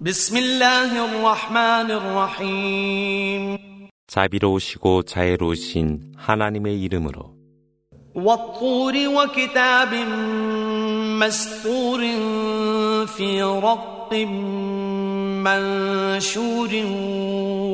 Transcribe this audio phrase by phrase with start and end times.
[0.00, 3.58] بسم الله الرحمن الرحيم
[4.06, 7.36] 자비로우시고 자애로우신 하나님의 이름으로
[8.14, 9.94] والطور وكتاب
[11.20, 12.00] مسطور
[13.06, 14.12] في رق
[15.44, 16.72] منشور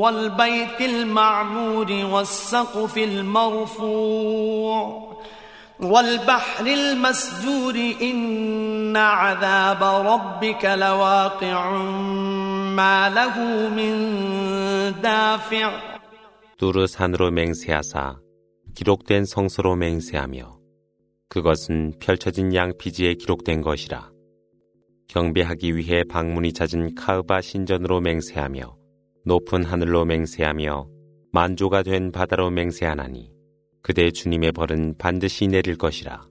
[0.02, 4.76] والبيت المعمور والسقف المرفوع
[5.80, 11.70] والبحر المسجور إن عذاب ربك لواقع
[12.76, 15.92] ما له من دافع
[16.56, 18.20] 두르 산으로 맹세하사
[18.76, 20.58] 기록된 성서로 맹세하며
[21.28, 24.12] 그것은 펼쳐진 양피지에 기록된 것이라
[25.08, 28.76] 경배하기 위해 방문이 잦은 카으바 신전으로 맹세하며
[29.26, 30.86] 높은 하늘로 맹세하며
[31.32, 33.35] 만조가 된 바다로 맹세하나니
[33.82, 36.22] 그대 주님의 벌은 반드시 내릴 것이라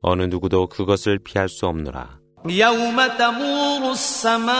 [0.00, 4.50] 어느 누구도 그것을 피할 수 없노라 يوم تمور السماء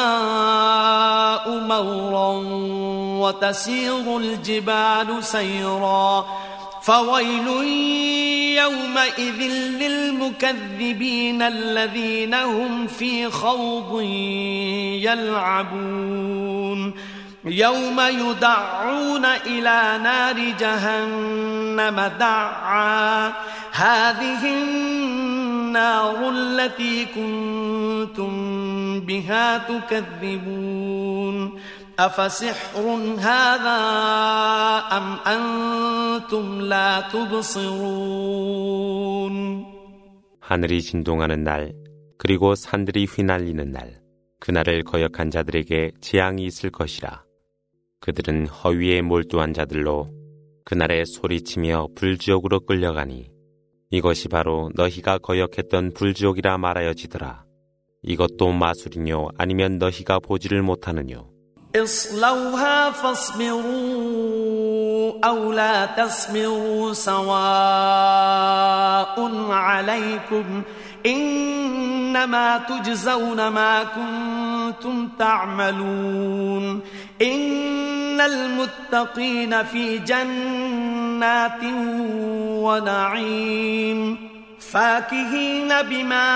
[1.49, 2.31] مورا
[3.23, 6.27] وتسير الجبال سيرا
[6.83, 7.49] فويل
[8.59, 9.43] يومئذ
[9.83, 14.03] للمكذبين الذين هم في خوض
[15.03, 16.95] يلعبون
[17.45, 23.33] يوم يدعون إلى نار جهنم دعا
[23.73, 28.31] هذه النار التي كنتم
[29.01, 31.61] بها تكذبون
[31.99, 32.85] أفسحر
[33.19, 33.79] هذا
[34.93, 38.89] أم أنتم لا تبصرون
[40.41, 41.75] 하늘이 진동하는 날
[42.17, 44.01] 그리고 산들이 휘날리는 날
[44.41, 47.23] 그날을 거역한 자들에게 재앙이 있을 것이라
[48.03, 50.11] 그들은 허위에 몰두한 자들로
[50.65, 53.31] 그날에 소리치며 불지옥으로 끌려가니
[53.91, 57.45] 이것이 바로 너희가 거역했던 불지옥이라 말하여지더라.
[58.03, 61.31] 이것도 마술이뇨 아니면 너희가 보지를 못하느뇨.
[61.77, 64.39] اصلوها فاصبروا
[65.25, 67.29] أو لا تصبروا سواء
[69.51, 70.63] عليكم
[71.07, 76.81] إنما تجزون ما كنتم تعملون
[77.23, 77.92] إن
[78.22, 81.64] المتقين في جنات
[82.64, 84.34] ونعيم
[84.72, 86.30] فاكهين بما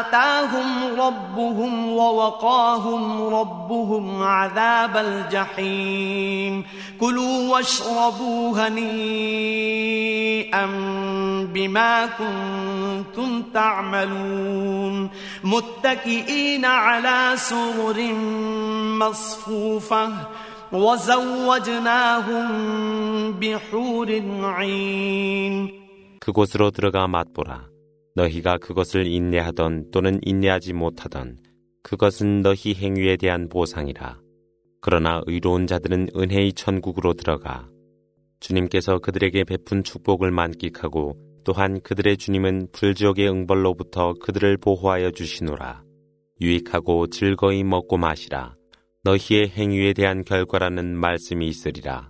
[0.00, 6.64] آتاهم ربهم ووقاهم ربهم عذاب الجحيم
[7.00, 9.74] كلوا واشربوا هنيئا
[11.54, 15.10] بما كنتم تعملون
[15.44, 18.12] متكئين على سرر
[18.98, 20.10] مصفوفة
[26.18, 27.68] 그곳으로 들어가 맛보라.
[28.16, 31.36] 너희가 그것을 인내하던 또는 인내하지 못하던
[31.84, 34.18] 그것은 너희 행위에 대한 보상이라.
[34.80, 37.68] 그러나 의로운 자들은 은혜의 천국으로 들어가
[38.40, 45.84] 주님께서 그들에게 베푼 축복을 만끽하고 또한 그들의 주님은 불지옥의 응벌로부터 그들을 보호하여 주시노라.
[46.40, 48.56] 유익하고 즐거이 먹고 마시라.
[49.03, 52.09] 너희의 행위에 대한 결과라는 말씀이 있으리라.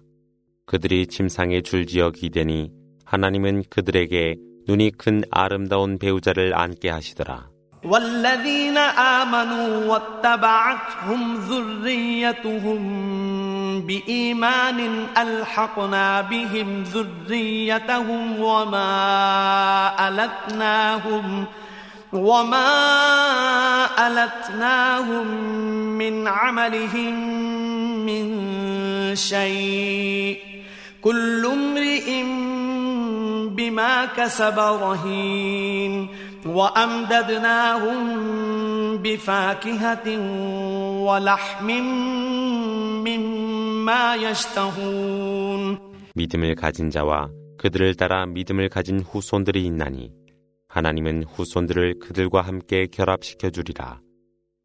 [0.66, 2.72] 그들이 침상에 줄지어 기대니
[3.06, 4.36] 하나님은 그들에게
[4.68, 7.50] 눈이 큰 아름다운 배우자를 안게 하시더라.
[7.84, 12.82] والذين آمنوا واتبعتهم ذريتهم
[13.88, 18.92] بإيمان ألحقنا بهم ذريتهم وما
[20.10, 21.46] ألتناهم
[22.14, 22.72] وما
[24.08, 25.28] ألتناهم
[25.98, 27.16] من عملهم
[28.06, 28.26] من
[29.16, 30.38] شيء
[31.02, 32.24] كل امرئ
[33.56, 36.08] بما كسب رهين
[36.46, 38.00] وأمددناهم
[38.98, 40.08] بفاكهة
[41.06, 41.68] ولحم
[43.08, 45.78] مما يشتهون
[46.16, 50.12] 믿음을 가진 자와 그들을 따라 믿음을 가진 후손들이 있나니
[50.75, 54.01] 하나님은 후손들을 그들과 함께 결합시켜 주리라.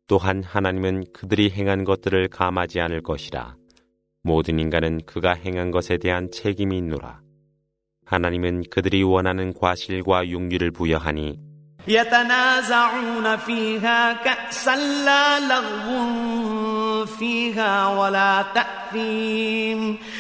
[0.08, 3.56] 또한 하나님은 그들이 행한 것들을 감하지 않을 것이라.
[4.24, 7.22] 모든 인간은 그가 행한 것에 대한 책임이 있노라.
[8.08, 11.38] 하나님은 그들이 원하는 과실과 육류를 부여하니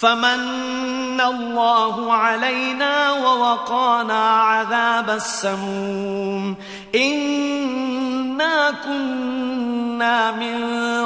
[0.00, 6.56] فمن الله علينا ووقانا عذاب السموم
[6.94, 10.56] إنا كنا من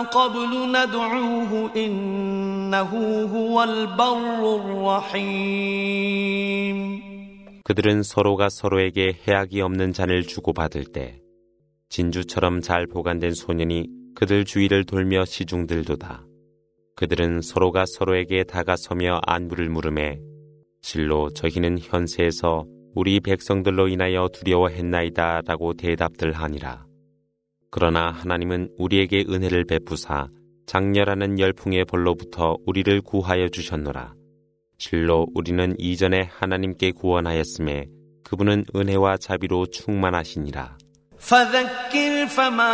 [0.04, 2.90] قبل ندعوه إنه
[3.34, 6.14] هو البر الرحيم
[7.64, 11.18] 그들은 서로가 서로에게 해악이 없는 잔을 주고받을 때
[11.88, 16.27] 진주처럼 잘 보관된 소년이 그들 주위를 돌며 시중들도다.
[16.99, 20.19] 그들은 서로가 서로에게 다가서며 안부를 물음에
[20.81, 26.85] 실로 저희는 현세에서 우리 백성들로 인하여 두려워했나이다 라고 대답들 하니라.
[27.71, 30.27] 그러나 하나님은 우리에게 은혜를 베푸사
[30.65, 34.13] 장렬하는 열풍의 벌로부터 우리를 구하여 주셨노라.
[34.77, 37.85] 실로 우리는 이전에 하나님께 구원하였음에
[38.25, 40.77] 그분은 은혜와 자비로 충만하시니라.
[41.19, 42.71] فذكر فما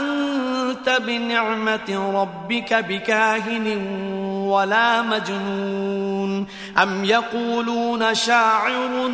[0.00, 3.66] أنت بنعمة ربك بكاهن
[4.48, 6.46] ولا مجنون.
[6.82, 9.08] أم يقولون شاعر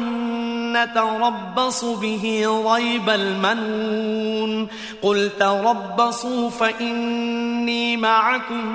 [0.72, 4.69] نتربص به ريب المنون.
[5.02, 8.67] قل تربصوا فإني معكم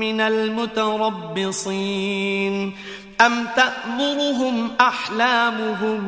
[0.00, 1.54] من المتربصين.
[3.21, 6.01] أم تأمرهم أحلامهم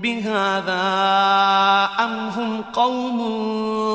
[0.00, 0.84] بهذا
[2.04, 3.18] أم هم قوم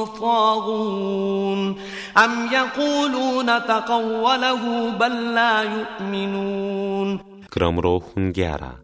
[0.06, 1.76] طاغون
[2.18, 7.20] أم يقولون تقوله بل لا يؤمنون
[7.52, 8.80] 그러므로 훈계하라.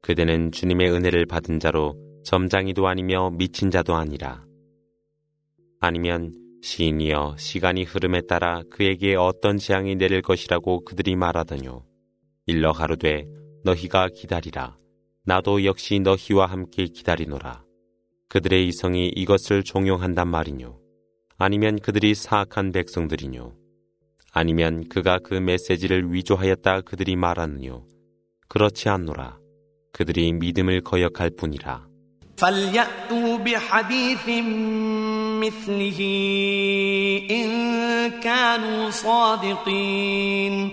[0.00, 1.94] 그대는 주님의 은혜를 받은 자로
[2.24, 4.44] 점장이도 아니며 미친 자도 아니라.
[5.80, 6.32] 아니면
[6.62, 11.84] 시인이여 시간이 흐름에 따라 그에게 어떤 재앙이 내릴 것이라고 그들이 말하더뇨.
[12.46, 13.26] 일러 가로되
[13.64, 14.76] 너희가 기다리라.
[15.24, 17.62] 나도 역시 너희와 함께 기다리노라.
[18.28, 20.78] 그들의 이성이 이것을 종용한단 말이뇨.
[21.36, 23.54] 아니면 그들이 사악한 백성들이뇨.
[24.32, 27.84] 아니면 그가 그 메시지를 위조하였다 그들이 말하느뇨.
[28.48, 29.38] 그렇지 않노라.
[29.92, 31.88] 그들이 믿음을 거역할 뿐이라.
[32.38, 34.28] فليأتوا بحديث
[35.42, 36.00] مثله
[37.30, 37.48] إن
[38.20, 40.72] كانوا صادقين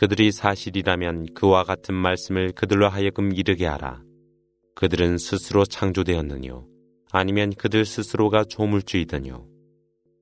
[0.00, 4.02] 그들이 사실이라면 그와 같은 말씀을 그들로 하여금 이르게 하라.
[4.74, 6.66] 그들은 스스로 창조되었느뇨.
[7.12, 9.46] 아니면 그들 스스로가 조물주이더뇨.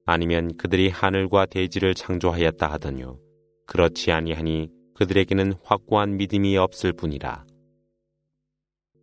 [0.05, 3.21] 아니면 그들이 하늘과 대지를 창조하였다 하더뇨.
[3.67, 7.47] 그렇지 아니하니 그들에게는 확고한 믿음이 없을 뿐이라.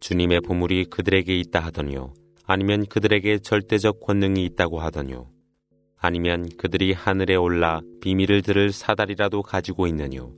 [0.02, 2.14] 주님의 보물이 그들에게 있다 하더뇨.
[2.44, 5.30] 아니면 그들에게 절대적 권능이 있다고 하더뇨.
[5.96, 10.34] 아니면 그들이 하늘에 올라 비밀을 들을 사다리라도 가지고 있느뇨.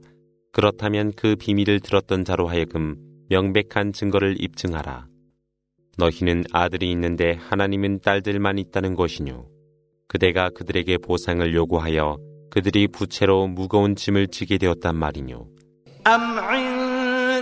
[0.51, 2.95] 그렇다면 그 비밀을 들었던 자로 하여금
[3.29, 5.07] 명백한 증거를 입증하라.
[5.97, 9.47] 너희는 아들이 있는데 하나님은 딸들만 있다는 것이뇨.
[10.07, 12.17] 그대가 그들에게 보상을 요구하여
[12.49, 15.47] 그들이 부채로 무거운 짐을 지게 되었단 말이뇨.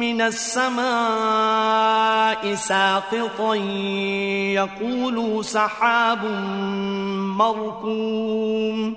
[0.00, 0.78] من السماء
[2.54, 3.54] ساقطا
[4.54, 6.24] يقولوا سحاب
[7.38, 8.96] مركوم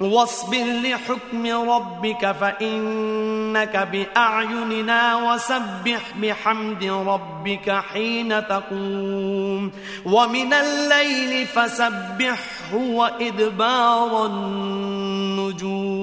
[0.00, 9.70] واصبر لحكم ربك فإنك بأعيننا وسبح بحمد ربك حين تقوم
[10.06, 15.94] ومن الليل فسبحه وإدبار النجوم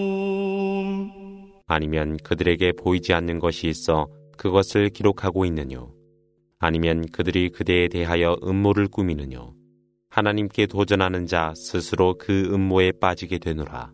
[1.67, 5.93] 아니면 그들에게 보이지 않는 것이 있어 그것을 기록하고 있느뇨.
[6.60, 9.53] 아니면 그들이 그대에 대하여 음모를 꾸미느뇨.
[10.16, 13.92] 하나님께 도전하는 자 스스로 그 음모에 빠지게 되노라.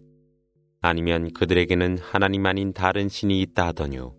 [0.80, 4.14] 아니면 그들에게는 하나님 아닌 다른 신이 있다 하더뇨.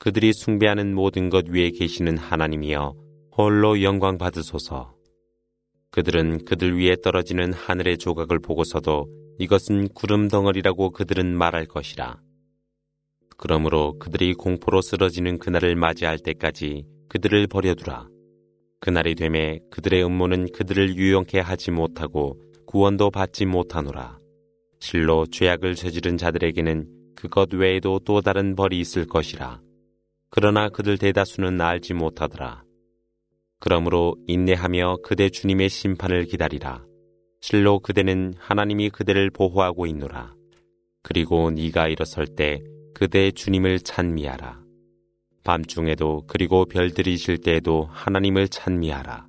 [0.00, 2.96] 그들이 숭배하는 모든 것 위에 계시는 하나님이여
[3.38, 4.96] 홀로 영광 받으소서.
[5.92, 9.06] 그들은 그들 위에 떨어지는 하늘의 조각을 보고서도
[9.38, 12.20] 이것은 구름 덩어리라고 그들은 말할 것이라.
[13.36, 18.15] 그러므로 그들이 공포로 쓰러지는 그날을 맞이할 때까지 그들을 버려두라.
[18.80, 24.18] 그날이 되매 그들의 음모는 그들을 유용케 하지 못하고 구원도 받지 못하노라.
[24.80, 29.60] 실로 죄악을 저지른 자들에게는 그것 외에도 또 다른 벌이 있을 것이라.
[30.30, 32.64] 그러나 그들 대다수는 알지 못하더라.
[33.58, 36.84] 그러므로 인내하며 그대 주님의 심판을 기다리라.
[37.40, 40.34] 실로 그대는 하나님이 그대를 보호하고 있노라.
[41.02, 42.60] 그리고 네가 일어설 때
[42.92, 44.65] 그대 주님을 찬미하라.
[45.46, 49.25] 밤중에도 그리고 별들이 질 때에도 하나님을 찬미하라.